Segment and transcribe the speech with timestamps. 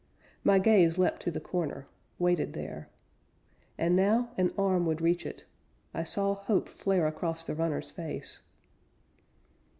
[0.43, 1.85] My gaze leapt to the corner
[2.17, 2.89] waited there.
[3.77, 5.43] And now an arm would reach it.
[5.93, 8.41] I saw hope flare Across the runner's face.